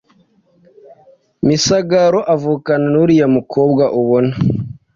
[1.45, 4.33] Misigaro avukana n’uriya mukobwa ubona